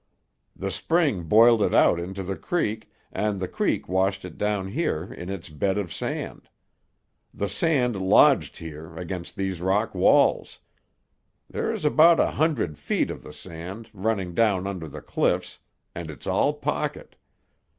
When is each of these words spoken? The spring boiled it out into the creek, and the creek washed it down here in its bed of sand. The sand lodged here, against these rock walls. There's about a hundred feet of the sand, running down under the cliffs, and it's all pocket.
The 0.55 0.71
spring 0.71 1.25
boiled 1.25 1.61
it 1.61 1.75
out 1.75 1.99
into 1.99 2.23
the 2.23 2.35
creek, 2.35 2.89
and 3.11 3.39
the 3.39 3.47
creek 3.47 3.87
washed 3.87 4.25
it 4.25 4.35
down 4.35 4.69
here 4.69 5.13
in 5.13 5.29
its 5.29 5.47
bed 5.47 5.77
of 5.77 5.93
sand. 5.93 6.49
The 7.31 7.47
sand 7.47 7.95
lodged 8.01 8.57
here, 8.57 8.95
against 8.97 9.35
these 9.35 9.61
rock 9.61 9.93
walls. 9.93 10.57
There's 11.47 11.85
about 11.85 12.19
a 12.19 12.31
hundred 12.31 12.79
feet 12.79 13.11
of 13.11 13.21
the 13.21 13.29
sand, 13.31 13.91
running 13.93 14.33
down 14.33 14.65
under 14.65 14.87
the 14.87 15.01
cliffs, 15.01 15.59
and 15.93 16.09
it's 16.09 16.25
all 16.25 16.51
pocket. 16.55 17.15